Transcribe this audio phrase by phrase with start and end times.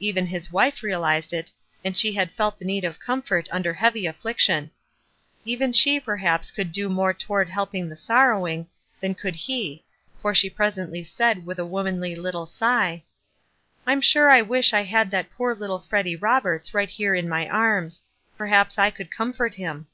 [0.00, 1.52] Even his wife realized it,
[1.84, 4.72] and she had felt the need of comfort under heavy affliction.
[5.44, 8.66] Even she perhaps could do more toward» elpiug the sorrowing
[8.98, 9.82] than WISE AND OTHERWISE.
[9.82, 9.84] 281 could
[10.16, 13.04] he, for she presently said with a womanly little sigh,
[13.86, 17.48] —"I'm sure I wish I had that poor little Freddy Roberts right here in my
[17.48, 18.02] arms;
[18.36, 19.86] perhaps I could comfort him."